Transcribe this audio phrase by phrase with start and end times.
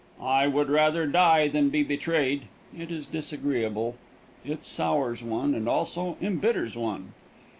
[0.19, 2.45] I would rather die than be betrayed.
[2.75, 3.97] It is disagreeable.
[4.43, 7.13] It sours one, and also embitters one.